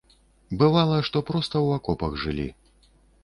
[0.61, 2.47] Бывала, што проста ў акопах жылі.